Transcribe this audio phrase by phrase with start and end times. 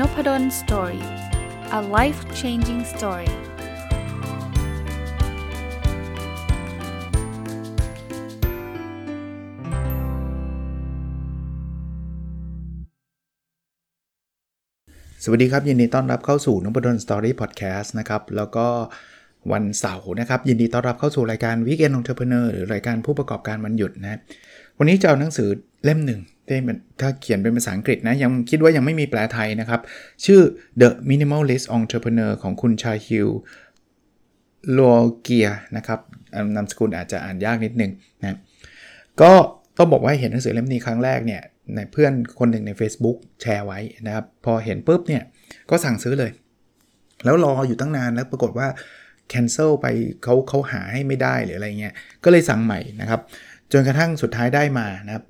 [0.00, 1.04] Nopadol Story
[1.78, 3.30] a life changing story ส
[15.30, 18.66] วัสดีครับ ยินดีต้อนรับเข้าสู่นพดล Story Podcast นะครับ แล้วก็
[19.52, 24.18] วันเสาร์นะครับ ยินดีต้อนรับเข้าสู่รายการ Weekend Entrepreneur หรือรายการผู้ประกอบการวันหยุดนะ
[24.78, 25.48] วันนี้จะเอาหนังสือ
[25.84, 26.20] เล่มหนึ่ง
[27.00, 29.80] ถ้าเขียนเป็นภาษาอังกฤษนะ ยังคิดว่ายังไม่มีแปลไทยนะครับ
[30.24, 30.40] ชื่อ
[30.80, 33.28] The Minimalist Entrepreneur ของคุณชาฮิว
[34.72, 34.80] โล
[35.20, 36.00] เกียนะครับ
[36.56, 38.38] นามสกุลอาจจะอ่านยากนิดนึงนะ
[39.22, 39.32] ก็
[39.78, 41.42] ต้องบอกว่าเห็นหนังสือเล่มนี้ครั้งแรกเนี่ย
[41.74, 45.22] ในเพื่อนคนหนึ่งใน Facebook แชร์ไว้นะครับ พอเห็นปุ๊บเนี่ย
[45.70, 46.30] ก็สั่งซื้อเลย
[47.24, 48.68] แล้วรออยู่ตั้งนานแล้วปรากฏว่า
[49.32, 49.86] cancel ไป
[50.22, 53.20] เขาเขาหาให้ไม่ได้หรืออะไรเงี้ยก็เลยสั่งใหม่นะครับ
[53.72, 55.24] จนกระทั่งสุดท้ายได้มานะครับ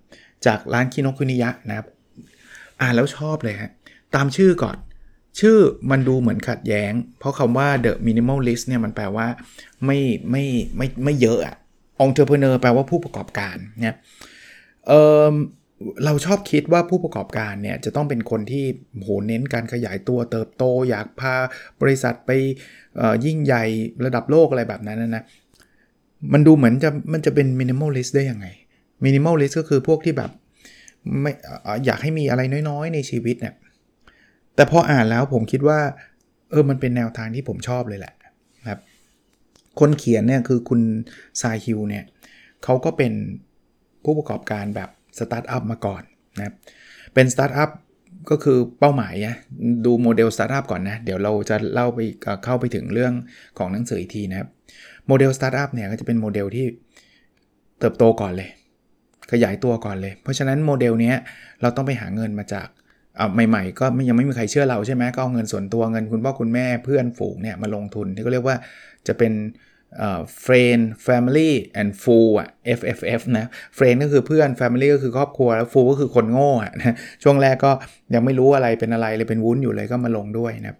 [0.46, 1.87] จากร้านคิโนคุนิยะนะครับ
[2.80, 3.70] อ่านแล้วชอบเลยฮะ
[4.15, 4.76] ตามชื่อก่อน
[5.40, 5.59] ชื่อ
[5.90, 9.26] มันดูเหมือนขัดแย้ง เพราะคำว่า the minimalist เนี่ยมันแปลว่า
[9.84, 9.98] ไม่
[10.30, 10.45] ไม่
[10.76, 11.57] ไม่ไม่เยอะอะ
[12.04, 13.96] entrepreneur แปลว่าผู้ประกอบการเนี่ย
[14.88, 14.92] เอ
[15.30, 15.34] อ
[16.04, 18.64] เราชอบคิดว่าผู้ประกอบการเนี่ยจะต้องเป็นคนที่
[19.02, 21.34] โหเน้นการขยายตัวเติบโต อยากพา
[21.82, 22.30] บริษัทไป
[23.24, 23.64] ยิ่งใหญ่
[24.04, 25.24] ระดับโลกอะไรแบบนั้นนะ
[26.32, 28.46] มันดูเหมือนจะมันจะเป็น minimalist ได้ยังไง
[29.04, 30.30] minimalist ก็คือพวกที่แบบ
[31.21, 31.32] ไม่
[31.87, 33.55] อยากให้มีอะไรน้อยๆ ในชีวิตเนี่ย
[34.54, 35.79] แต่พออ่านแล้วผมคิดว่า
[36.51, 38.15] เออมันเป็นแนวทางที่ผมชอบเลยแหละ
[38.69, 38.80] ครับ
[39.80, 40.80] คนเขียนเนี่ยคือคุณ
[41.41, 42.04] ซาฮิลเนี่ย
[42.65, 43.13] เขาก็เป็น
[44.04, 46.02] ผู้ประกอบการแบบสตาร์ทอัพมาก่อน
[46.37, 46.54] นะครับ
[47.15, 47.71] เป็นสตาร์ทอัพ
[48.30, 49.37] ก็คือเป้าหมายนะ
[49.85, 51.99] ดูโมเดลสตาร์ทอัพก่อนนะ เดี๋ยวเราจะเล่าไป
[52.45, 53.13] เข้าไปถึงเรื่อง
[53.59, 54.49] ของหนังสืออีกทีนะครับ
[55.09, 56.66] โมเดลสตาร์ทอัพเนี่ยก็จะเป็นโมเดลที่
[57.79, 58.49] เติบโตก่อนเลย
[59.32, 61.13] ขยายตัวก่อนเลย เพราะฉะนั้นโมเดลนี้
[61.63, 62.68] เราต้องไปหาเงินมาจาก
[63.16, 68.56] เอาใหม่ๆ ก็ยังไม่มีใครเชื่อเราใช่ไหมก็เอาเงินส่วนตัวเงินคุณพ่อคุณแม่เพื่อนฝูงเนี่ยมาลงทุนที่ก็เรียกว่า
[69.06, 69.32] จะเป็น
[69.98, 72.48] เอ่อ friend family and fool อะ
[72.78, 73.47] FFF นะ
[73.78, 77.72] friend ก็คือเพื่อน family ก็คือครอบครัวแล้ว fool ก็คือคนโง่อะนะช่วงแรกก็
[78.14, 80.76] ยังไม่รู้อะไรเป็นอะไรเลยเป็นวุ้นอยู่เลยก็มาลงด้วยนะ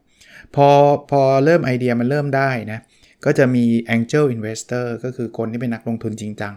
[0.55, 0.69] พอ
[1.11, 2.79] พอเริ่มไอเดียมันเริ่มได้นะ
[3.26, 3.64] ก็จะมี
[3.97, 6.54] angel investor ก็คือคนที่เป็นนักลงทุนจริงจัง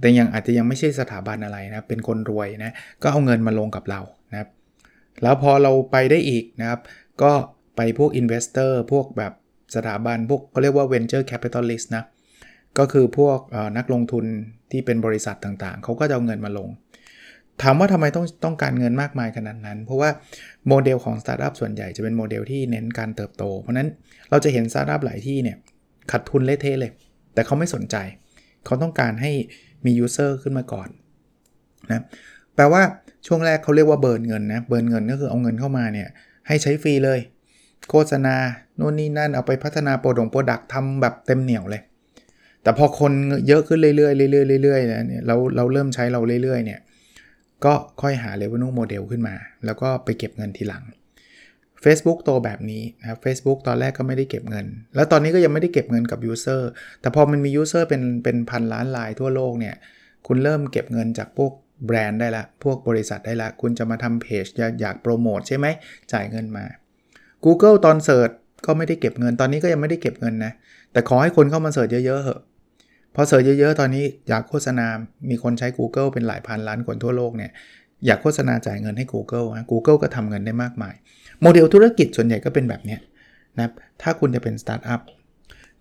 [0.00, 4.48] แต่ยังอาจจะยังไม่ใช่สถาบันอะไรนะ เป็นคนรวยนะ ก็เอาเงินมาลงกับเรานะครับ
[5.22, 6.80] แล้วพอเราไปได้อีกนะครับ
[7.22, 7.32] ก็
[7.76, 9.32] ไปพวก investor พวกแบบ
[9.76, 12.04] สถาบันพวกเขาเรียกว่า venture capitalist นะ
[12.78, 13.38] ก็คือพวก
[13.78, 14.24] นักลงทุน
[14.70, 16.68] ที่เป็นบริษัทต่างๆ เขาก็จะเอาเงินมาลง
[17.62, 20.10] ถามว่าทำไมต้องต้องการเงินมากมายขนาดนั้น เพราะว่า
[20.68, 23.88] โมเดลของสตาร์ทอัพส่วนใหญ่จะเป็นโมเดลที่เน้นการเติบโต เพราะนั้น
[24.30, 25.56] เราจะเห็นสตาร์ทอัพหลายที่เนี่ย
[26.10, 26.90] ขาดทุนเละเทะเลย
[27.34, 27.96] แต่เขาไม่สนใจ
[28.64, 29.32] เขาต้องการให้
[29.84, 30.88] มี user ขึ้นมาก่อน
[31.90, 32.02] นะ
[32.54, 32.82] แปลว่า
[33.26, 36.08] ช่วงแรกเขาเรียกว่า burn เงินนะ burn เงินก็คือเอาเงินเข้ามาเนี่ย
[36.46, 37.20] ให้ใช้ฟรีเลย
[37.90, 38.36] โฆษณา
[38.76, 41.82] โน่นนี่นั่นเอาไปพัฒนาโปรดง product ทำแบบเต็มเหนียวเลย
[42.62, 43.12] แต่พอคน
[43.48, 44.08] เยอะขึ้นเรื่อยๆเรื่
[44.56, 46.80] อยๆเรื่อยๆนะเนี่ยเราเราเริ่มใช้เราเรื่อยๆเนี่ย
[47.64, 50.84] ก็ค่อยหา revenue model ขึ้นมา แล้วก็ไปเก็บเงินทีหลัง
[51.84, 56.70] Facebook โตแบบนี้นะครับ Facebook ตอนแรกก็ไม่ได้เก็บเงิน แล้วตอนนี้ก็ยังไม่ได้เก็บเงินกับ user
[57.00, 59.74] แต่พอมันมี user เป็นเป็นพันล้านรายทั่วโลกเนี่ย
[60.26, 61.52] คุณเริ่มเก็บเงินจากพวก
[61.86, 65.66] แบรนด์ได้ละ พวกบริษัทได้ละ คุณจะมาทำเพจอยากอยากโปรโมทใช่ไหม
[66.12, 66.64] จ่ายเงินมา
[67.44, 68.30] Google ตอน search
[68.66, 70.52] ก็ไม่ได้เก็บเงิน ตอนนี้ก็ยังไม่ได้เก็บเงินนะ
[70.92, 72.40] แต่ขอให้คนเข้ามา search เยอะๆเหอะ
[73.14, 74.86] พอ search เยอะๆ ตอนนี้อยากโฆษณา
[75.30, 77.50] มีคนใช้ Google เป็นหลายพันล้านคนทั่วโลกเนี่ย
[78.06, 80.94] อยากโฆษณาจ่ายเงินให้ Google นะ Google ก็ทำเงินได้มากมาย
[81.42, 82.96] โมเดลธุรกิจส่วนใหญ่ก็เป็นแบบนี้
[83.58, 83.68] นะ
[84.02, 85.00] ถ้าคุณจะเป็นสตาร์ทอัพ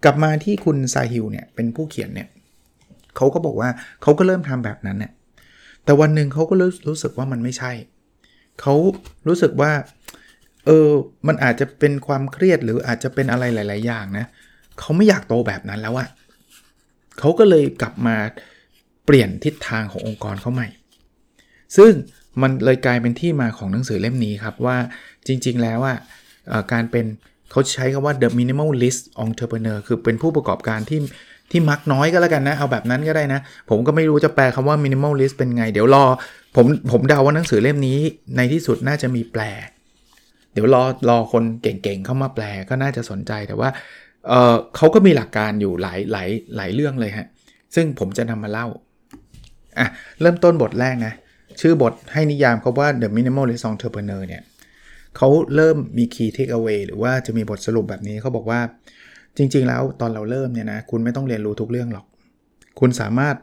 [0.03, 2.27] กลับมาที่คุณซาฮิลเนี่ยเป็นผู้เขียนเนี่ย
[3.15, 3.69] เขาก็บอกว่า
[4.01, 5.11] เขาก็เริ่มทำแบบนั้นเนี่ย
[5.83, 6.53] แต่วันหนึ่งเขาก็
[6.89, 7.71] รู้สึกว่ามันไม่ใช่
[8.61, 8.73] เขา
[9.27, 9.71] รู้สึกว่า
[10.65, 10.89] เออ
[11.27, 14.25] มันอาจจะเป็นความเครียดหรืออาจจะเป็นอะไรหลาย ๆ อย่างนะ
[14.79, 16.07] เขาไม่อยากโตแบบนั้นแล้วอะ
[17.19, 18.15] เขาก็เลยกลับมา
[19.05, 20.67] เปลี่ยนทิศทางขององค์กรเขาใหม่
[21.77, 21.91] ซึ่ง
[22.41, 24.77] มันเลยกลายเป็นที่มาของหนังสือเล่มนี้ครับว่า
[25.27, 25.97] จริงๆแล้วอะ
[26.73, 27.05] การเป็น
[27.51, 30.99] เขาใช้คำว่า the minimalist entrepreneur คือเป็นผู้ประกอบการที่
[31.51, 33.39] ที่มักน้อยก็แล้วกันนะ เอาแบบนั้นก็ได้นะ
[33.69, 36.05] ผมก็ไม่รู้จะแปลคำว่า minimalist เป็นไง เดี๋ยวรอ
[36.55, 37.99] ผมผมเดาว่าหนังสือเล่มนี้
[38.35, 39.41] ในที่สุดน่าจะมีแปล
[40.53, 43.69] เดี๋ยวรอรอคนเก่งๆเข้ามาแปลก็น่าจะสนใจแต่ว่า
[44.27, 47.27] เเขาก็มีหลักการอยู่หลายหลายหลายเรื่องเลยฮะ
[47.75, 48.67] ซึ่งผมจะนำมาเล่า
[49.79, 49.87] อะ
[50.21, 51.13] เริ่มต้นบทแรกนะ
[51.61, 54.41] ชื่อบทให้นิยามเขาว่า The Minimalist Entrepreneur เนี่ย
[55.17, 58.59] เขาเริ่มมี Key Takeaway หรือว่าจะมีบทสรุปแบบนี้เขาบอกว่า
[59.37, 62.05] จริง ๆ แล้วตอนเราเริ่มเนี่ยนะ คุณไม่ต้องเรียนรู้ทุกเรื่องหรอก
[62.79, 63.35] คุณสามารถ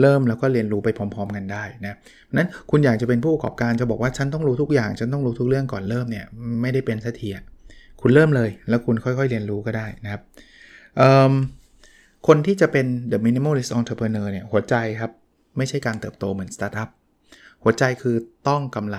[0.00, 1.94] เริ่มแล้วก็เรียนรู้ไปพร้อม ๆ กันได้นะ
[2.36, 6.24] นั้นคุณอยากจะเป็นผู้ประกอบการจะบอกว่าฉันต้องรู้ทุกอย่าง ฉันต้องรู้ทุกเรื่องก่อนเริ่มเนี่ย
[6.62, 7.30] ไม่ได้เป็นเสักที
[8.00, 10.22] คุณเริ่มเลย แล้วคุณค่อยๆเรียนรู้ก็ได้นะครับ
[12.26, 15.12] คนที่จะเป็น the minimalist entrepreneur เนี่ยหัวใจครับ
[15.56, 16.88] ไม่ใช่การเติบโตเหมือนสตาร์ทอัพ
[17.62, 18.16] หัวใจคือ
[18.48, 18.98] ต้องกำไร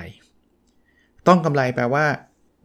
[1.27, 2.05] ต้องกำไรแปลว่า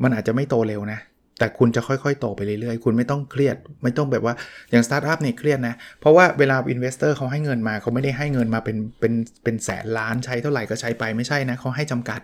[0.02, 1.00] มันอาจจะไม่โตเร็วนะ
[1.38, 4.34] แต่คุณจะค่อยๆ โตไปเรื่อยๆ คุณไม่ต้องเครียด ไม่ต้องแบบว่า
[4.70, 9.12] อย่างสตาร์ทอัพเนี่ยเครียดนะ เพราะว่าเวลา investor เขาให้เงินมาเขาไม่ได้ให้เงินมาเป็นเป็น
[9.42, 12.20] เป็นแสนล้านใช้เท่าไหร่ก็ใช้ไปไม่ใช่นะเขาให้จำกัด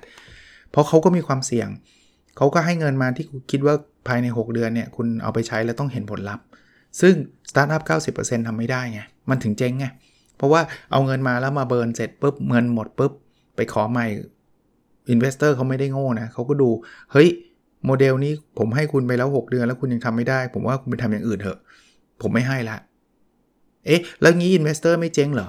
[0.71, 1.69] เพราะเขาก็มีความเสี่ยง
[2.39, 3.75] เขาก็ให้เงินมาที่คิดว่า
[4.09, 6.45] ภายใน 6 เดือนเนี่ยคุณเอาไปใช้แล้วต้องเห็นผลลัพธ์
[7.01, 7.15] ซึ่ง
[7.51, 7.83] สตาร์ทอัพ
[8.17, 9.01] 90%ทำไม่ได้ไง
[9.31, 9.87] มันถึงเจ๊งไง
[10.37, 13.13] เพราะว่าเอาเงินมาแล้วมา burn เสร็จปุ๊บเงินหมดปุ๊บ
[13.57, 14.07] ไปขอใหม่
[15.11, 16.69] investor เขาไม่ได้โง่นะเขาก็ดู
[17.13, 17.29] เฮ้ย
[17.87, 21.59] โมเดลนี้ผมให้คุณไปแล้ว 6 เดือนแล้วคุณยังทำไม่ได้ ผมว่าคุณไปทำอย่างอื่นเถอะ
[22.23, 22.77] ผมไม่ให้ละ
[23.87, 25.49] เอ๊ะ แล้วงี้ investor ไม่เจ๊งเหรอ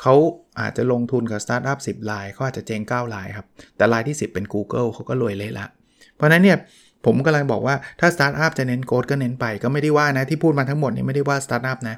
[0.00, 0.14] เขา
[0.60, 5.66] อาจจะลงทุนกับสตาร์ทอัพ10 รายเขาอาจจะเจ๊ง9รายครับ แต่รายที่ 10 เป็น Google เขาก็รวยเละละ
[6.16, 6.58] เพราะนั้นเนี่ย
[7.04, 11.96] ผมกำลังบอกว่าถ้าสตาร์ทอัพจะเน้น growth ก็เน้นไปก็ไม่ได้ว่านะที่พูดมาทั้งหมดนี่ไม่ได้ว่าสตาร์ทอัพนะ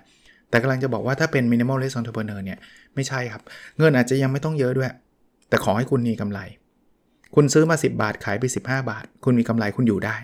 [0.50, 2.58] แต่กำลังจะบอกว่าถ้าเป็น minimalist entrepreneur เนี่ย
[2.94, 3.42] ไม่ใช่ครับ
[3.78, 4.90] เงินอาจจะยังไม่ต้องเยอะด้วย
[5.48, 6.40] แต่ขอให้คุณมีกำไร
[7.34, 10.16] คุณซื้อมา 10 บาทขายไป 15 บาท คุณมีกำไรคุณอยู่ได้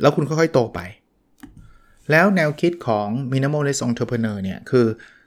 [0.00, 0.80] แล้วคุณค่อยๆโตไป
[2.10, 4.86] แล้วแนวคิดของ minimalist entrepreneur เนี่ยคือ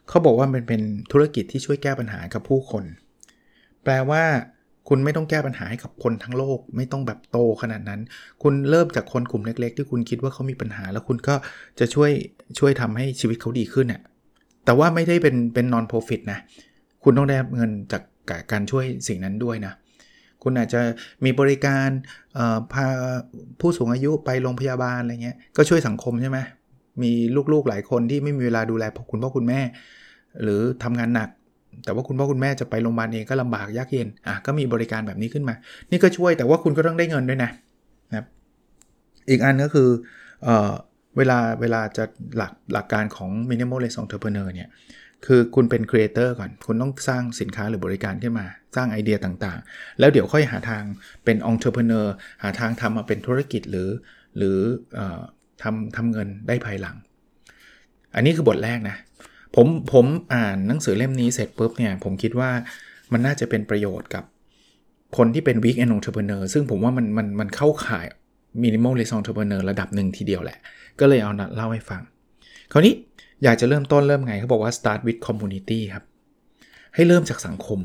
[0.09, 0.81] เขาบอกว่ามันเป็น
[1.11, 2.83] ธุรกิจที่ช่วยแก้ปัญหากับผู้คน
[3.83, 4.23] แปลว่า
[4.89, 8.01] คุณไม่ต้องแก้ปัญหาให้กับคนทั้งโลก ไม่ต้องแบบโตขนาดนั้น
[8.43, 11.35] คุณเริ่มจากคนกลุ่มเล็ก ๆ ที่คุณคิดว่าเขามีปัญหา แล้วคุณก็
[11.79, 12.11] จะช่วย
[12.59, 14.01] ช่วยทำให้ชีวิตเขาดีขึ้นน่ย
[14.65, 16.39] แต่ว่าไม่ได้เป็นเป็น non profit นะ
[17.03, 18.01] คุณต้องได้เงินจาก
[18.51, 19.73] การช่วยสิ่งนั้นด้วยนะ
[20.43, 20.81] คุณอาจจะ
[21.25, 21.89] มีบริการ
[22.73, 22.85] พา
[23.59, 26.39] ผู้สูงอายุไปโรงพยาบาลอะไรเงี้ยก็ช่วยสังคมใช่ไหม
[27.03, 27.11] มี
[27.53, 29.59] ลูกๆหลายคนที่ไม่มีเวลาดูแลคุณพ่อคุณแม่
[30.43, 31.29] หรือทำงานหนัก
[31.83, 35.55] แต่ว่าคุณพ่อคุณแม่จะไปโรงพยาบาลเองก็ลำบากยากเย็นอะก็มีบริการแบบนี้ขึ้นมา
[35.91, 37.51] นี่ก็ช่วยแต่ว่าคุณก็ต้องได้เงินด้วยนะ
[38.13, 38.25] นะ
[39.29, 39.89] อีกอันก็คือ
[40.43, 40.71] เออ
[41.17, 42.03] เวลาเวลาจะ
[42.37, 44.71] หลักหลักการของ minimalist entrepreneur เนี่ย
[45.25, 48.45] คือคุณเป็นครีเอเตอร์ก่อน คุณต้องสร้างสินค้าหรือบริการขึ้นมา
[48.75, 50.83] สร้างไอเดียต่างๆ แล้วเดี๋ยวค่อยหาทาง
[51.25, 52.09] เป็นองค์ประกอบ
[52.43, 53.89] หาทางทำมาเป็นธุรกิจหรือ
[54.37, 54.57] หรือ
[54.97, 54.99] อ
[55.63, 56.95] ทำทำเงินได้ภายหลัง
[58.15, 58.95] อันนี้คือบทแรกนะ
[59.55, 62.49] ผมผมอ่านหนังสือเล่มนี้เสร็จปุ๊บเนี่ย ผมคิดว่า
[63.11, 64.23] มันน่าจะเป็นประโยชน์กับ
[65.17, 68.05] คนที่เป็น vegan entrepreneur ซึ่งผมว่ามันมันมันเข้าข่าย
[68.63, 70.57] minimalist entrepreneur ระดับหนึ่งทีเดียวแหละ
[70.99, 72.01] ก็เลยเอาเล่าให้ฟัง
[72.71, 72.93] คราวนี้
[73.43, 76.03] อยากจะเริ่มต้นเริ่มไงเขาบอกว่า start with community ครับ
[76.95, 77.79] ให้เริ่มจากสังคม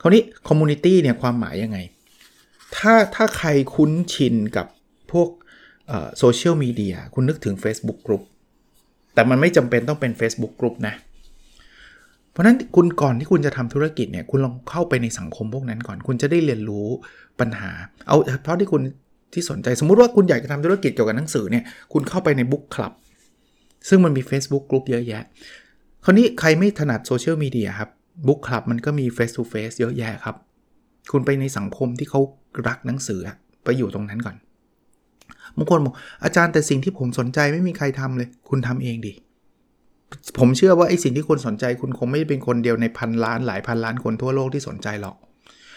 [0.00, 1.78] คราวนี้ community เนี่ยความหมายยังไง
[2.76, 4.66] ถ้าถ้าใครคุ้นชินกับ
[5.12, 5.28] พวก
[6.18, 8.24] โซเชียลมีเดียคุณนึกถึง Facebook Group
[9.14, 10.94] แต่มันไม่จำเป็นต้องเป็น Facebook Group นะ
[12.30, 16.88] เพราะนั้นคุณก่อนที่คุณจะทำธุรกิจเนี่ย คุณลองเข้าไปในสังคมพวกนั้นก่อน คุณจะได้เรียนรู้
[17.40, 17.70] ปัญหา
[18.06, 18.82] เอาเพราะที่คุณ
[19.32, 22.92] ที่สนใจ สมมุติว่าคุณอยากจะทำธุรกิจเกี่ยวกับหนังสือเนี่ย คุณเข้าไปในบุ๊กคลับ
[23.88, 25.22] ซึ่งมันมี Facebook กลุ่มเยอะแยะ
[26.04, 27.90] คราวนี้ใครไม่ถนัดโซเชียลมีเดียครับ
[28.26, 30.36] บุ๊กคลับมันก็มี Face to Face เยอะแยะครับ
[31.12, 32.20] คุณไปในสังคมที่เขา
[32.68, 33.20] รักหนังสือ
[33.64, 34.36] ไปอยู่ตรงนั้นก่อน
[35.58, 39.12] บางคนบอกอาจารย์แต่สิ่งที่ผมสนใจไม่มีใครทำเลย คุณทำเองดิ
[40.38, 45.16] ผมเชื่อว่าไอ้สิ่งที่คุณสนใจ คุณคงไม่เป็นคนเดียวในพันล้านหลายพันล้านคนทั่วโลกที่สนใจหรอก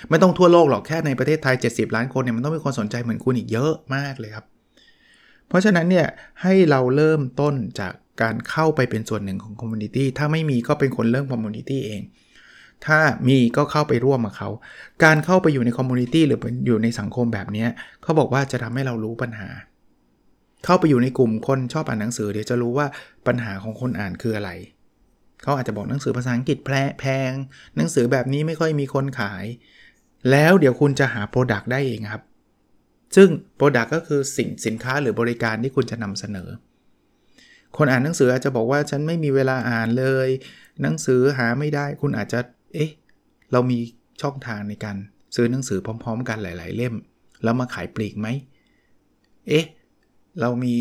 [0.09, 4.45] ไม่ต้องทั่วโลกหรอกแค่ในประเทศไทย 70 ล้านคนเนี่ยมันต้องมีคนสนใจเหมือนคุณอีกเยอะมากเลยครับ
[5.47, 6.07] เพราะฉะนั้นเนี่ย
[6.41, 12.01] ให้เราเริ่มต้นจากการเข้าไปเป็นส่วนหนึ่งของ community ถ้าไม่มีก็เป็นคนเริ่ม community เอง
[12.85, 14.49] ถ้ามีก็เข้าไปร่วมกับเขา
[15.03, 17.65] การเข้าไปอยู่ใน community หรืออยู่ในสังคมแบบนี้
[18.03, 19.49] เขาบอกว่าจะทำให้เรารู้ปัญหา
[20.65, 22.87] เข้าไปอยู่ในกลุ่มคนชอบอ่านหนังสือ เดี๋ยวจะรู้ว่า
[23.27, 24.51] ปัญหาของคนอ่านคืออะไร
[25.43, 26.57] เขาอาจจะบอกหนังสือภาษาอังกฤษ
[26.99, 27.31] แพง
[27.77, 29.45] หนังสือแบบนี้ไม่ค่อยมีคนขาย
[30.31, 32.23] แล้วเดี๋ยวคุณจะหา product ได้เองครับ
[33.15, 36.49] ซึ่ง product ก็คือสิ่งสินค้าหรือบริการที่คุณจะนำเสนอ
[37.77, 40.27] คนอ่านหนังสืออาจจะบอกว่าฉันไม่มีเวลาอ่านเลย
[40.81, 42.39] หนังสือหาไม่ได้ คุณอาจจะ
[42.73, 42.91] เอ๊ะ
[43.51, 43.79] เรามี
[44.21, 44.97] ช่องทางในการ
[45.35, 46.95] ซื้อหนังสือพร้อม ๆ กันหลาย ๆ เล่ม
[47.43, 48.27] แล้วมาขายปลีกไหม
[49.47, 49.65] เอ๊ะ
[50.41, 50.75] เรามี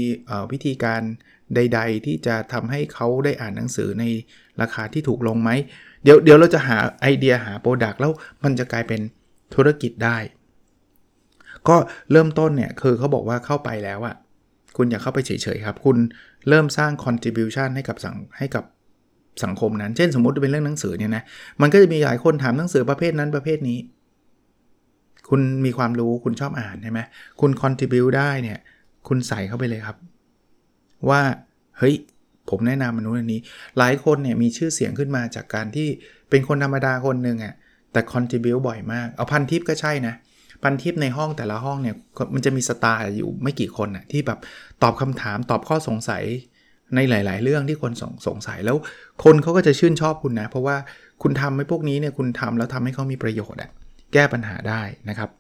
[0.53, 1.03] วิธีการ
[1.55, 4.05] ใด ๆ ที่จะทำให้เขาได้อ่านหนังสือใน
[4.61, 5.51] ราคาที่ถูกลงไหม
[6.03, 8.13] เดี๋ยวเดี๋ยวเราจะหาไอเดียหา product แล้ว
[8.45, 9.01] มันจะกลายเป็น
[9.55, 10.19] ธุรกิจได้
[11.69, 11.77] ก็
[12.11, 14.17] เริ่มต้นเนี่ยคือเขาบอกว่าเข้าไปแล้วอะ
[14.77, 15.97] คุณอย่าเข้าไปเฉยๆครับ คุณ
[16.49, 18.65] เริ่มสร้าง contribution ให้กับสังให้กับ
[19.45, 21.23] สังคมนั้น เช่นสมมติเป็นเรื่องหนังสือเนี่ยนะ
[21.61, 23.79] มันก็จะมีหลายคนถามหนังสือประเภทนั้นประเภทนี้
[25.29, 27.01] คุณมีความรู้คุณชอบอ่านใช่ไหม
[27.41, 28.59] คุณ contribute ได้เนี่ย
[29.09, 29.97] คุณใส่เข้าไปเลยครับ
[31.09, 31.21] ว่า
[31.79, 31.95] เฮ้ย
[32.51, 33.41] ผมแนะนำมนุษย์อันนี้
[33.79, 35.89] หลายคนเนี่ยมีชื่อเสียงขึ้นมาจากการที่
[36.31, 37.55] เป็นคนธรรมดาคนหนึ่งอะ่ะ
[37.93, 40.15] แต่คอนทิบิวบ่อยมาก เอาพันทิปก็ใช่นะ
[40.63, 41.97] พันทิปในห้องแต่ละห้องเนี่ย
[42.35, 44.39] มันจะมีสตาร์อยู่ไม่กี่คนอะ่ะที่แบบ
[44.83, 46.25] ตอบคำถามตอบข้อสงสัย
[46.95, 48.77] ในหลาย ๆ เรื่องที่คนสงสงสัยแล้ว
[49.25, 50.77] คนเขาก็จะชื่นชอบคุณนะ เพราะว่า
[51.23, 53.71] คุณทำให้พวกนี้เนี่ยคุณทำแล้วทำให้เขามีประโยชน์อะ
[54.13, 55.31] แก้ปัญหาได้นะครับ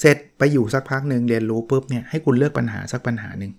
[0.00, 3.52] เสร็จไปอยู่สักพักหนึ่งเรียนรู้ปุ๊บเนี่ยให้คุณเลือกปัญหาสักปัญหาหนึ่ง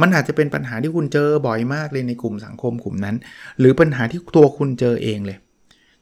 [0.00, 3.16] มันอาจจะเป็นปัญหาที่คุณเจอบ่อยมากเลยในกลุ่มสังคมกลุ่มนั้น
[3.58, 5.38] หรือปัญหาที่ตัวคุณเจอเองเลย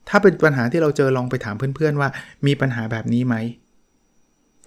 [0.08, 2.08] ถ้าเป็นปัญหาที่เราเจอลองไปถามเพื่อนๆว่า
[2.46, 3.36] มีปัญหาแบบนี้ไหม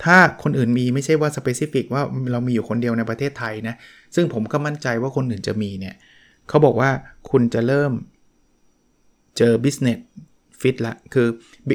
[0.04, 3.76] ถ้าคนอื่นมีไม่ใช่ว่าสเปซิฟิกว่าเรามีอยู่คนเดียวในประเทศไทยนะ
[4.16, 5.96] ซึ่งผมก็มั่นใจว่าคนอื่นจะมีเนี่ย
[6.50, 6.90] เขาบอกว่า
[7.30, 7.92] คุณจะเริ่ม
[9.38, 10.00] เจอ business
[10.64, 11.28] fit ละคือ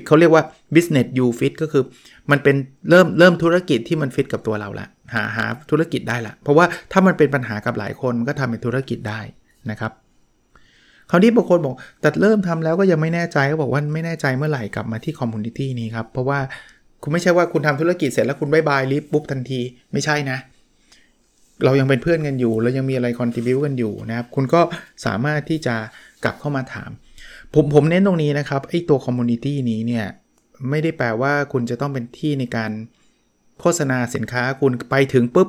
[0.07, 0.42] เขาเรียกว่า
[0.75, 1.83] business you fit ก็คือ
[2.30, 2.57] มันเป็น
[2.90, 9.21] เริ่มเริ่มธุรกิจที่มันฟิตกับตัวเราละหาหาธุรกิจได้ละเพราะว่าถ้ามันเป็นปัญหากับหลายคนมันก็ทำเป็นธุรกิจได้
[9.71, 9.92] นะครับ
[11.11, 16.38] คราวนี้บางคนบอกแต่เริ่มทำแล้วก็ยังไม่แน่ใจก็บอกว่าไม่แน่ใจเมื่อไหร่กลับมาที่ community นี้ครับ เพราะว่า
[17.02, 19.61] คุณไม่ใช่ว่าคุณทำธุรกิจเสร็จแล้วคุณ bye bye รีบปุ๊บทันที
[19.92, 20.38] ไม่ใช่นะ
[21.64, 24.61] เรายังเป็นเพื่อนกันอยู่ เรายังมีอะไร contribute กันอยู่นะครับ คุณก็
[25.07, 25.75] สามารถที่จะ
[26.25, 26.90] กลับเข้ามาถาม
[27.54, 30.06] ผมผมเน้นตรงนี้นะครับไอตัว community นี้เนี่ย
[30.70, 32.70] ไม่ได้แปลว่าคุณจะต้องเป็นที่ในการ
[33.61, 35.49] โฆษณาสินค้าคุณไปถึงปุ๊บ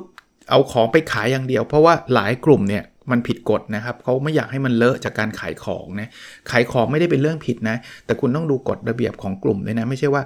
[0.50, 6.08] เอาของไปขายอย่างเดียว เพราะว่าหลายกลุ่มเนี่ยมันผิดกฎนะครับเขาไม่อยากให้มันเลอะจากการขายของนะ
[6.50, 10.22] ขายของไม่ได้เป็นเรื่องผิดนะ แต่คุณต้องดูกฎระเบียบของกลุ่มด้วยนะ ไม่ใช่ว่า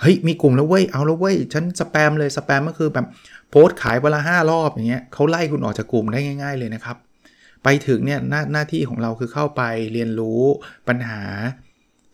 [0.00, 3.06] เฮ้ยมีกลุ่มแล้วเว้ยเอาแล้วเว้ยฉันสแปมเลยสแปมก็คือแบบ
[3.50, 6.96] โพสต์ขายเวลาห้ารอบอย่างเงี้ยเขาไล่คุณออกจากกลุ่มได้ง่าย ๆเลยนะครับ
[7.68, 10.42] ไปถึงเนี่ยหน้าหน้าที่ของเราคือเข้าไปเรียนรู้
[10.88, 11.22] ปัญหา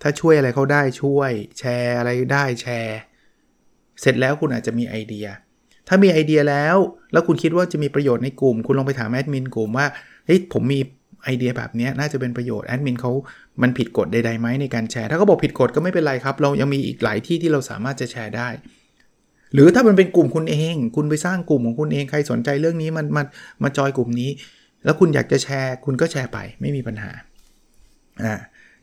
[0.02, 2.98] ถ้าช่วยอะไรเขาได้ช่วย แชร์อะไรได้แชร์
[4.00, 5.26] เสร็จแล้วคุณอาจจะมีไอเดีย
[5.88, 6.76] ถ้ามีไอเดียแล้ว
[7.12, 9.86] แล้วคุณคิดว่าจะมีประโยชน์ในกลุ่ม คุณลองไปถามแอดมินกลุ่มว่า
[10.26, 10.80] เฮ้ยผมมี
[11.24, 13.12] ไอเดียแบบนี้น่าจะเป็นประโยชน์แอดมินเขา
[13.62, 18.48] มันผิดกฎใดๆไหมในการแชร์ ถ้าเขาบอกผิดกฎก็ไม่เป็นไรครับ เรายังมีอีกหลายที่ที่เราสามารถจะแชร์ได้
[19.54, 23.22] หรือถ้ามันเป็นกลุ่มคุณเอง คุณไปสร้างกลุ่มของคุณเองใครสนใจเรื่องนี้มันมา
[23.62, 24.30] มาจอยกลุ่มนี้
[24.84, 27.10] แล้วคุณอยากจะแชร์ คุณก็แชร์ไปไม่มีปัญหา
[28.24, 28.34] อ่า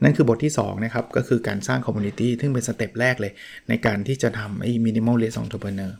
[0.03, 3.33] นั่นคือบทที่2นะครับ ก็คือการสร้าง community ซึ่งเป็น step แรกเลย
[3.69, 5.91] ในการที่จะทำไอ้ minimalist entrepreneur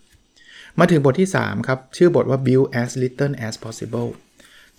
[0.79, 4.09] มาถึงบทที่ 3 ครับ ชื่อบทว่า build as little as possible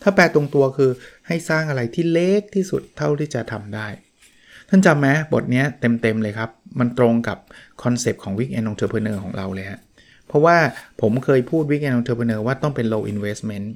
[0.02, 0.90] ถ้าแปลตรงตัวคือ
[1.26, 3.88] ให้สร้างอะไรที่เล็กที่สุดเท่าที่จะทำได้
[4.68, 7.38] ท่านจำไหมบทนี้เต็มๆเลยครับ มันตรงกับ
[7.82, 9.80] คอนเซปต์ของ Weekend Entrepreneur ของเราเลยฮะ
[10.26, 10.56] เพราะว่า
[11.00, 13.66] ผมเคยพูด Weekend Entrepreneur ว่าต้องเป็น low investment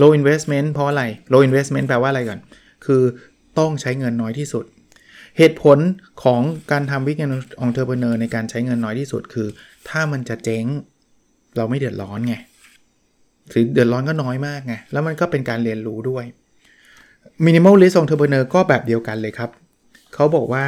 [0.00, 2.40] low investment เพราะอะไร low investment แปลว่าอะไรก่อน
[2.86, 3.02] คือ
[3.58, 4.64] ต้องใช้เงินน้อยที่สุด
[5.38, 5.78] เหตุผล
[6.22, 6.40] ของ
[6.72, 7.32] การทำ Weekend
[7.64, 9.48] Entrepreneur ในการใช้เงินน้อยที่สุดคือ
[9.88, 10.64] ถ้ามันจะเจ๊ง
[11.56, 12.34] เราไม่เดือดร้อนไง
[13.50, 16.24] หรือเดือดร้อนก็น้อยมากไง แล้วมันก็เป็นการเรียนรู้ด้วย
[17.44, 19.50] Minimal List Entrepreneur ก็แบบเดียวกันเลยครับ
[20.14, 20.64] เขาบอกว่า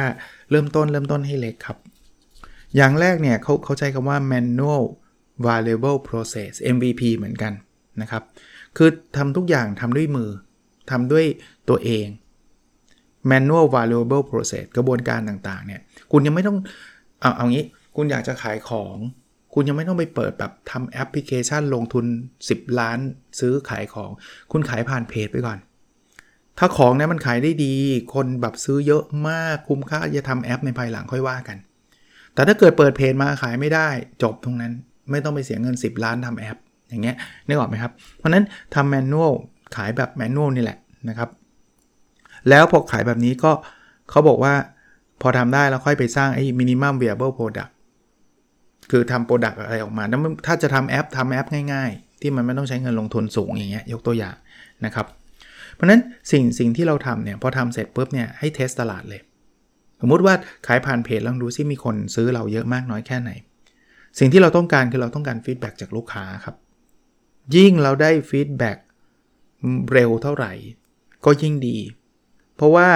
[0.51, 1.77] เริ่มต้นเริ่มต้นให้เล็กครับ
[2.75, 4.83] อย่างแรกเนี่ยเขาเขาใช้คำว่า manual
[5.47, 7.53] variable process MVP เหมือนกัน
[8.01, 8.23] นะครับ
[8.77, 10.29] คือทำทุกอย่างทำด้วยมือ
[10.91, 11.25] ทำด้วย
[11.69, 12.07] ตัวเอง
[13.31, 16.57] manual variable process กระบวนการต่างๆ เนี่ย คุณยังไม่ต้อง
[17.21, 18.97] เอาเอางี้ คุณอยากจะขายของ
[19.53, 22.05] คุณยังไม่ต้องไปเปิดแบบทำแอปพลิเคชันลงทุน
[22.45, 22.99] 10 ล้าน
[23.39, 24.09] ซื้อขายของ
[24.51, 25.57] คุณขายผ่านเพจไปก่อน
[26.57, 27.75] ถ้าของเนี้มันขายได้ดี
[28.13, 31.57] คนแบบซื้อเยอะมาก คุ้มค่าจะทำแอปในภายหลังค่อยว่ากัน
[32.33, 33.87] แต่ถ้าเกิดเปิดเพจมาขายไม่ได้
[34.23, 34.73] จบตรงนั้น
[35.11, 36.57] ไม่ต้องไปเสียเงิน 10 ล้านทำแอป
[36.91, 37.15] อย่างเงี้ย
[37.47, 38.43] นึกออกไหมครับ เพราะนั้น
[38.75, 39.31] ทำแมนนวล
[39.75, 40.77] ขายแบบแมนนวลนี่แหละ
[41.09, 41.29] นะครับ
[42.49, 43.51] แล้วพอขายแบบนี้ก็
[44.09, 44.53] เขาบอกว่า
[45.21, 47.71] พอทำได้แล้วค่อยไปสร้างไอ้ minimum viable product
[48.91, 50.03] คือทำ product อะไรออกมา
[50.45, 54.35] ถ้าจะทำแอปทำแอปง่าย ๆ ที่มันไม่ต้องใช้เงินลงทุนสูงอย่างเงี้ยยกตัวอย่าง
[54.85, 55.05] นะครับ
[55.75, 59.21] เพราะนั้นสิ่งสิ่งที่เราทำเนี่ยพอทำเสร็จปุ๊บเนี่ยให้ test ตลาดเลย
[60.01, 60.33] สมมติว่า
[60.67, 63.31] ขายผ่านเพจลองดูซิมีคนซื้อเราเยอะมากน้อยแค่ไหน
[64.19, 66.55] สิ่งที่เราต้องการคือเราต้องการ feedback จากลูกค้าครับ
[67.55, 68.77] ยิ่งเราได้ feedback
[69.93, 70.51] เร็วเท่าไหร่
[71.25, 71.77] ก็ยิ่งดี
[72.55, 72.87] เพราะว่า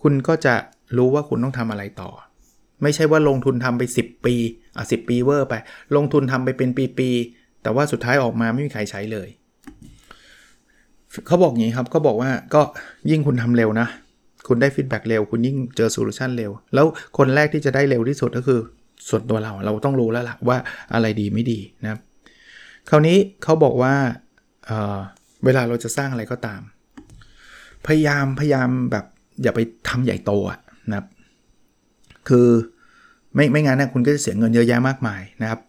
[0.00, 0.54] คุณก็จะ
[0.96, 2.10] รู้ว่าคุณต้องทำอะไรต่อ
[2.82, 4.34] ไม่ใช่ว่าลงทุนทำไป 10 ปี
[4.76, 5.54] อะสิบปีเวอร์ไป
[5.96, 9.28] ลงทุนทำไปเป็นปีๆแต่ว่าสุดท้ายออกมาไม่มีใครใช้เลย
[11.26, 12.62] เขาบอกงี้ครับเขาบอกว่าก็
[13.10, 13.88] ยิ่งคุณทำเร็วนะ
[14.48, 16.86] คุณได้ feedback เร็ว คุณยิ่งเจอ solution เร็ว แล้ว
[17.18, 18.60] คนแรกที่จะได้เร็วที่สุดก็คือ
[19.08, 20.56] ส่วนตัวเราเราต้องรู้แล้วล่ะว่า
[20.94, 22.00] อะไรดีไม่ดีนะครับ
[22.90, 23.94] คราวนี้เขาบอกว่า
[24.66, 26.60] เเวลาเราจะสร้างอะไรก็ตาม
[27.86, 29.04] พยายามพยายามแบบ
[29.42, 30.60] อย่าไปทำใหญ่โตอะ
[30.90, 31.06] นะครับ
[32.28, 32.48] คือ
[33.34, 35.60] ไม่ไม่งั้นนะคุณก็จะเสียเงินเยอะแยะมากมายนะครับ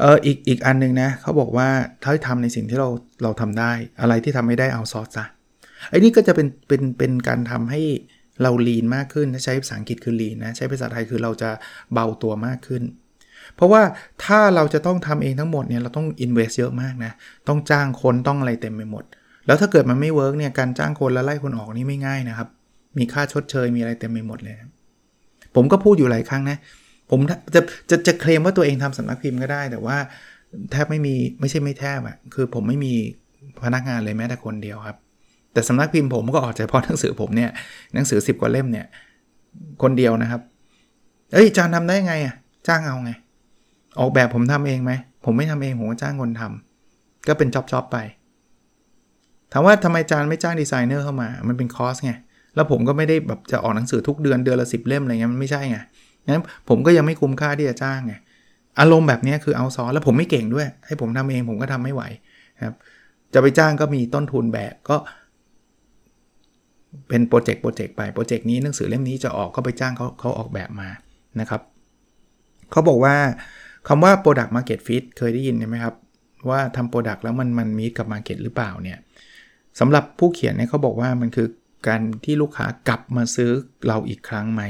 [0.00, 1.68] เอออีกอีกอันนึงนะเขาบอกว่า
[2.02, 2.88] ถ้าทำในสิ่งที่เรา
[3.22, 5.24] เราทำได้อะไรที่ทำไม่ได้เอาซอสซะ
[5.90, 7.82] ไอ้นี่ก็จะเป็นเป็นเป็นการทำให้
[8.42, 11.50] เรา lean มากขึ้นใช้ภาษาอังกฤษคือ lean นะใช้ภาษาไทยคือเราจะ
[11.92, 12.82] เบาตัวมากขึ้น
[13.54, 13.82] เพราะว่า
[14.24, 17.12] ถ้าเราจะต้องทำเองทั้งหมดเนี่ยเราต้อง invest เยอะมากนะ
[17.48, 19.04] ต้องจ้างคนต้องอะไรเต็มไปหมด
[19.46, 22.48] แล้วถ้าเกิดมันไม่ work เนี่ยการจ้างคนแล้วไล่คนออกนี่ไม่ง่ายนะครับ
[22.98, 24.56] มีค่าชดเชยมีอะไรเต็มไปหมดเลย
[25.54, 26.58] ผมก็พูดอยู่หลายครั้งนะ
[27.10, 27.20] ผม
[27.54, 27.60] จะ
[27.90, 29.96] จะจะเคลมว่าตัวเองทำสำนักพิมพ์ก็ได้ แต่ว่า
[30.72, 32.92] แทบไม่มีไม่ใช่ไม่แทบอะคือผมไม่มี
[33.64, 34.96] พนักงานเลยแม้แต่คนเดียวครับ
[35.52, 37.50] แต่สำนักพิมพ์ผมก็ออกเฉพาะหนังสือผมเนี่ย
[37.94, 38.86] หนังสือ 10 กว่าเล่มเนี่ย
[39.82, 40.40] คนเดียวนะครับ
[41.32, 42.34] เอ้ยจานทำได้ไงอะ
[42.68, 43.10] จ้างเอาไง
[44.00, 44.92] ออกแบบผมทำเองไหม
[45.24, 47.98] ผมไม่ทำเองผมก็จ้างคนทำก็เป็นจ็อบๆไป
[49.52, 52.12] ถามว่าทำไมจานไม่จ้างดีไซเนอร์เข้ามา มันเป็นคอสไง
[52.54, 55.78] แล้วผมก็ไม่ได้แบบจะออกหนังสือทุกเดือนเดือนละสิบเล่มอะไรเงี้ยมันไม่ใช่ไง
[56.32, 58.14] งั้นผมก็ยังไม่คุ้มค่าที่จะจ้างไง
[58.80, 62.02] อารมณ์แบบนี้คือเอาซอแล้วผมไม่เก่งด้วย ให้ผมทำเองผมก็ทำไม่ไหว
[62.64, 62.74] ครับ
[63.34, 64.96] จะไปจ้างก็มีต้นทุนแบบก็
[67.08, 70.88] เป็นโปรเจกต์โปรเจกต์ไปโปรเจกต์นี้หนังสือเล่มนี้จะออกก็ไปจ้างเขาเขาออกแบบมา
[71.40, 71.60] นะครับ
[72.70, 73.14] เขาบอกว่า
[73.88, 75.94] คำว่า product market fit เคยได้ยินไหมครับ
[76.50, 78.98] ว่าทำ product แล้วมันมันมีกับ market หรือเปล่าเนี่ย
[79.80, 81.48] สำหรับผู้เขียนเนี่ยเขาบอกว่ามันคือ
[81.88, 83.50] การที่ลูกค้ากลับมาซื้อ
[83.86, 84.62] เราอีกครั้งไหม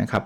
[0.00, 0.24] นะครับ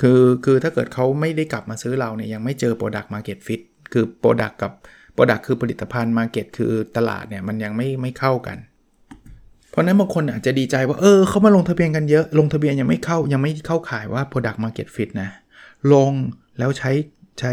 [0.00, 3.60] คือคือถ้าเกิดเขาไม่ได้กลับมาซื้อเราเนี่ยยังไม่เจอ Product Market Fit
[3.92, 4.72] คือ Product กับ
[5.16, 8.58] Product คือผลิตภัณฑ์ Market คือตลาดเนี่ยมันยังไม่ไม่เข้ากัน
[9.70, 15.30] เพราะนั้นบางคนอาจจะดีใจว่าเออเขามาลงทะเบียนกันเยอะ ลงทะเบียนยังไม่เข้ายังไม่เข้าขายว่า Product Market Fit นะ
[15.92, 16.12] ลง
[16.58, 16.90] แล้วใช้
[17.38, 17.52] ใช้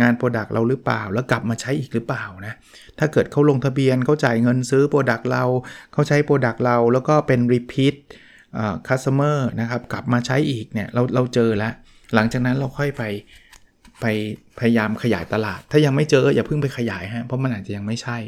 [0.00, 2.54] งาน Product เราหรือเปล่า แล้วกลับมาใช้อีกหรือเปล่านะ
[2.98, 5.44] ถ้าเกิดเขาลงทะเบียนเขาจ่ายเงินซื้อ Product เรา
[5.92, 7.94] เขาใช้ Product เราแล้วก็เป็น Repeat
[8.86, 11.72] คัสเตอร์นะครับกลับมาใช้อีกเนี่ยเราเราเจอแล้ว
[12.14, 13.02] หลังจากนั้นเราค่อยไป
[14.00, 14.04] ไป
[14.58, 18.18] พยายามขยายตลาด ถ้ายังไม่เจออย่าเพิ่งไปขยายฮะเพราะมันอาจจะยังไม่ใช่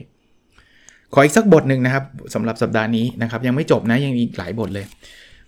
[1.13, 4.87] ขออีกสักบทหนึ่งนะครับสำหรับสัปดาห์นี้นะครับ ยังไม่จบนะยังอีกหลายบทเลย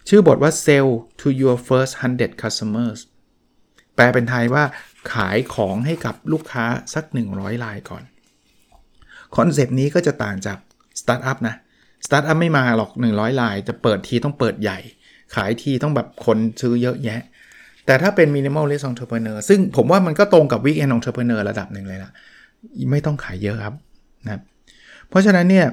[0.08, 0.88] ชื่อบทว่า sell
[1.20, 2.98] to your first 100 customers
[3.96, 4.64] แปลเป็นไทยว่า
[5.14, 7.04] ขายของให้กับลูกค้าสัก
[7.34, 8.02] 100รายก่อน
[9.36, 10.58] concept นี้ก็จะต่างจาก
[11.00, 11.54] สตาร์ทอัพนะ
[12.06, 14.78] สตาร์ทอัพไม่มาหรอก 100 ราย จะเปิดทีต้องเปิดใหญ่
[15.34, 17.20] ขายทีต้องแบบคนซื้อเยอะแยะ
[17.86, 22.10] แต่ถ้าเป็น minimalist entrepreneur ซึ่งผมว่ามันก็ตรงกับ weekend entrepreneur ระดับหนึ่งเลยล่ะ
[22.90, 23.74] ไม่ต้องขายเยอะครับ
[24.24, 24.40] นะ
[25.08, 25.66] เพราะฉะนั้นเนี่ย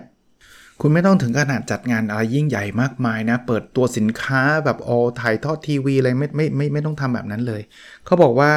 [0.82, 4.90] คุณไม่ต้องถึงขนาดจัดงานอะไรยิ่งใหญ่มากมายนะ เปิดตัวสินค้าแบบโอ
[5.22, 7.62] ถ่ายทอดทีวีอะไรไม่ไม่ไม่ไม่ต้องทำแบบนั้นเลย
[8.06, 8.52] เขาบอกว่า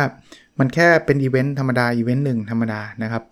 [0.58, 3.22] มันแค่เป็นอีเวนต์ธรรมดาอีเวนต์หนึ่งธรรมดานะครับ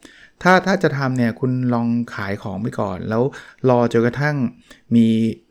[0.43, 3.23] ถ้าถ้าจะทำเนี่ยคุณลองขายของไปก่อน แล้ว
[3.69, 4.37] รอจนกระทั่ง
[4.95, 5.07] มี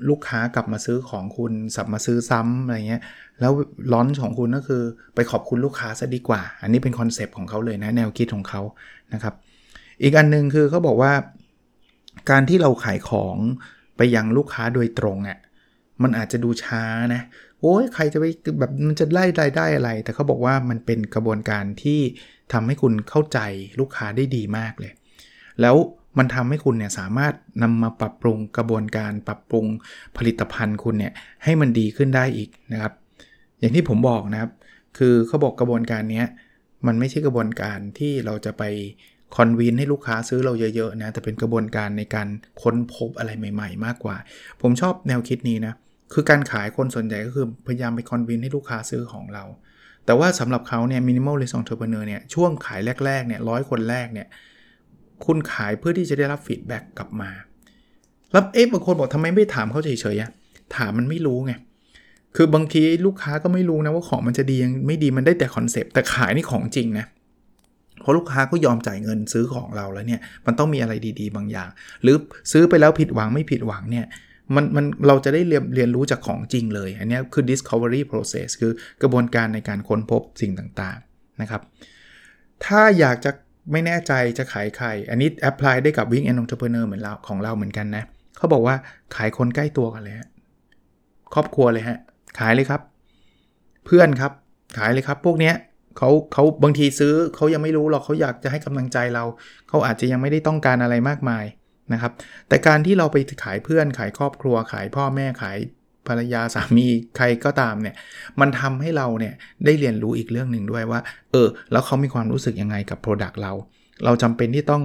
[0.09, 3.01] ลูกค้ากลับมาซื้อของคุณกลับมาซื้อซ้ำอะไรเงี้ย
[3.39, 3.51] แล้ว
[3.93, 4.83] launch ของคุณก็คือ
[5.15, 8.61] ไปขอบคุณลูกค้าซะดีกว่า อันนี้เป็น concept ของเขาเลยนะแนวคิดของเขา
[9.13, 9.33] นะครับ
[10.03, 11.11] อีกอันนึงคือเขาบอกว่า
[12.29, 13.37] การที่เราขายของ
[13.97, 15.39] ไปยังลูกค้าโดยตรงอะ่ะ
[16.01, 17.21] มันอาจจะดูช้านะ
[17.61, 18.25] โอ้ยใครจะไป
[18.59, 21.99] แบบมันจะไล่รายได้อะไร แต่เขาบอกว่ามันเป็นกระบวนการที่
[22.53, 23.39] ทำให้คุณเข้าใจ
[23.79, 24.91] ลูกค้าได้ดีมากเลย
[25.61, 25.75] แล้ว
[26.17, 29.65] มันทำให้คุณเนี่ยสามารถนำมาปรับปรุงกระบวนการปรับปรุง
[30.17, 32.93] ผลิตภัณฑ์คุณเนี่ยให้มันดีขึ้นได้อีกนะครับ
[33.59, 34.51] อย่างที่ผมบอกนะครับ
[34.97, 36.23] คือเขาบอกกระบวนการนี้
[36.87, 38.63] มันไม่ใช่กระบวนการที่เราจะไป
[39.35, 42.27] คอนวินให้ลูกค้าซื้อเราเยอะๆนะ แต่เป็นกระบวนการในการ
[42.61, 44.15] ค้นพบอะไรใหม่ ๆ มากกว่า
[44.61, 45.73] ผมชอบแนวคิดนี้นะ
[46.13, 49.43] คือการขายคนส่วนใหญ่ก็คือพยายามไป convince ให้ลูกค้าซื้อของเรา
[50.05, 54.27] แต่ว่าสำหรับเขาเนี่ย minimalist entrepreneur เนี่ยช่วงขายแรกๆเนี่ยร้อยคนแรกเนี่ย
[55.25, 57.29] คุณขายเพื่อที่จะได้รับ feedback กลับมา
[58.31, 60.29] แล้วเอ๊ะบางคนบอกทำไมไม่ถามเขาเฉยๆอะ
[60.75, 61.53] ถามมันไม่รู้ไง
[62.35, 67.05] คือบางทีลูกค้าก็ไม่รู้นะว่าของมันจะดียังไม่ดีมันได้แต่ concept แต่ขายนี่ของจริงนะ
[68.01, 71.69] เพราะลูกค้าก็ยอมจ่ายเงินซื้อของเราแล้วเนี่ยมันต้องมีอะไรดีๆ บางอย่าง
[72.03, 72.15] หรือ
[72.51, 74.05] ซื้อไปแล้วผิดหวังไม่ผิดหวังเนี่ย
[74.55, 81.61] มันมันเราจะได้เรียนเรียนรู้จากของจริงเลย อันนี้คือ discovery process คือกระบวนการในการค้นพบสิ่งต่างๆนะครับ
[82.65, 83.31] ถ้าอยากจะ
[83.71, 88.03] ไม่แน่ใจจะขายใคร อันนี้ apply ได้กับ Wing and Entrepreneur เหมือนเราของเราเหมือนกันนะ
[88.37, 88.75] เขาบอกว่า
[89.15, 90.27] ขายคนใกล้ตัวกันเลยฮะ
[91.33, 91.97] ครอบครัวเลยฮะ
[92.39, 92.81] ขายเลยครับ
[93.85, 94.31] เพื่อนครับ
[94.77, 95.55] ขายเลยครับ พวกเนี้ย
[95.97, 99.23] เขาเขาบางทีซื้อเขายังไม่รู้หรอกเขาอยากจะให้กำลังใจเรา
[99.69, 101.45] เขาอาจจะยังไม่ได้ต้องการอะไรมากมาย
[101.93, 102.11] นะครับ
[102.47, 105.57] แต่การที่เราไปขายเพื่อนขายครอบครัวขายพ่อแม่ขาย
[106.07, 107.95] ภรรยาสามีใครก็ตามเนี่ย
[108.39, 109.33] มันทำให้เราเนี่ย
[109.65, 110.99] ได้เรียนรู้อีกเรื่องหนึ่งด้วยว่า
[111.31, 113.53] เออ แล้วเขามีความรู้สึกยังไงกับ Product เรา
[114.05, 114.83] เราจำเป็นที่ต้อง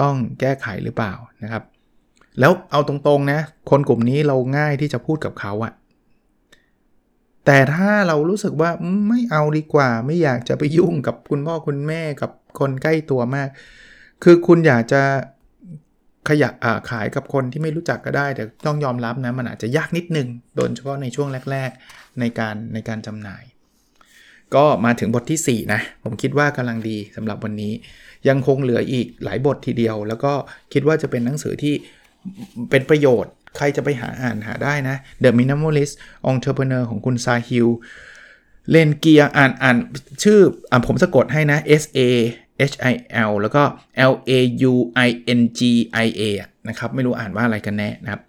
[0.00, 1.12] ต้องแก้ไขหรือเปล่า
[1.42, 1.62] นะครับ
[2.40, 5.72] แล้วเอาตรงๆนะคนกลุ่มนี้เราง่ายที่จะพูดกับเขาอะ
[7.46, 8.70] แต่ถ้าเรารู้สึกว่า
[9.08, 13.48] ไม่เอาดีกว่า ไม่อยากจะไปยุ่งกับคุณพ่อคุณแม่กับคนใกล้ตัวมาก
[14.24, 15.02] คือคุณอยากจะ
[16.28, 16.50] ขยะ
[16.90, 23.42] ขายกับคนที่ไม่รู้จักก็ได้ แต่ต้องยอมรับนะ มันอาจจะยากนิดนึง โดยเฉพาะในช่วงแรก ๆ ในการในการจำหน่าย
[24.54, 27.72] ก็มาถึงบทที่ 4 นะ ผมคิดว่ากำลังดีสำหรับวันนี้
[28.28, 30.32] ยังคงเหลืออีกหลายบททีเดียว แล้วก็
[30.72, 31.74] คิดว่าจะเป็นหนังสือที่
[32.70, 35.94] เป็นประโยชน์ ใครจะไปหาอ่านหาได้นะ The Minimalist
[36.30, 37.68] Entrepreneur ของคุณซาฮิล
[38.70, 39.76] เลนเกียอ่านอ่าน
[40.22, 40.38] ชื่อ
[40.70, 42.00] อ่าผมสะกดให้นะ S A
[42.70, 42.94] H I
[43.30, 43.62] L แล้วก็
[44.12, 44.32] L A
[44.70, 44.74] U
[45.06, 45.60] I N G
[46.04, 46.22] I A
[46.68, 48.20] นะครับ ไม่รู้อ่านว่าอะไรกันแน่นะครับ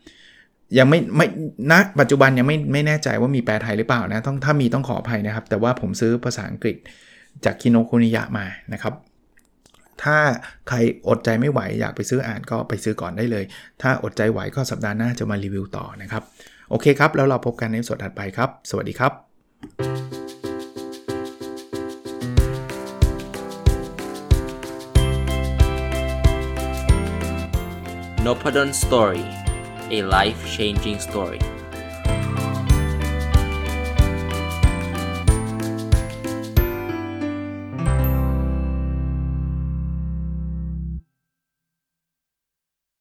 [0.78, 1.28] ยังไม่ไม่
[1.72, 6.78] ณปัจจุบันยังไม่ไม่แน่ใจว่ามีแปลไทยหรือเปล่านะต้องถ้ามีต้องขออภัยนะครับ แต่ว่าผมซื้อภาษาอังกฤษ
[7.46, 8.94] จากคิโนคุนิยะมานะครับ
[10.04, 10.18] ถ้า
[10.68, 10.78] ใคร
[11.08, 13.46] อดใจไม่ไหวอยากไปซื้ออ่านก็ไปซื้อก่อนได้เลย
[13.82, 16.24] ถ้าอดใจไหวก็สัปดาห์หน้าจะมารีวิวต่อนะครับ
[16.70, 19.12] โอเคครับ แล้วเราพบกันในสดถัดไปครับ สวัสดีครับ
[28.26, 29.26] n o p a d o n Story
[29.98, 31.42] a life changing story